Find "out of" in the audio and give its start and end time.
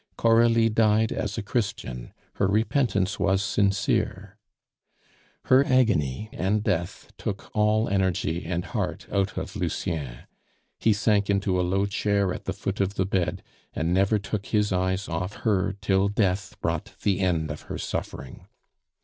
9.11-9.55